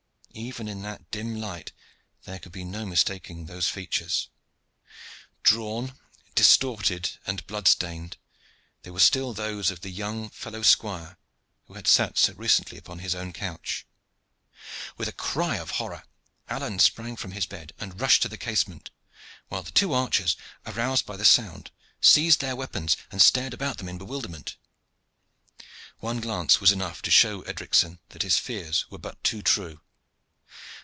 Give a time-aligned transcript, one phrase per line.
[0.33, 1.73] Even in that dim light
[2.23, 4.29] there could be no mistaking those features.
[5.43, 5.99] Drawn,
[6.35, 8.15] distorted and blood stained,
[8.83, 11.17] they were still those of the young fellow squire
[11.65, 13.85] who had sat so recently upon his own couch.
[14.95, 16.05] With a cry of horror
[16.47, 18.89] Alleyne sprang from his bed and rushed to the casement,
[19.49, 23.89] while the two archers, aroused by the sound, seized their weapons and stared about them
[23.89, 24.55] in bewilderment.
[25.99, 29.81] One glance was enough to show Edricson that his fears were but too true.